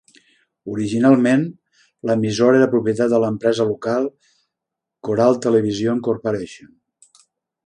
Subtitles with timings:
[0.75, 1.43] Originalment,
[2.11, 4.09] l'emissora era propietat de l'empresa local
[5.09, 6.75] Coral Television Corporation.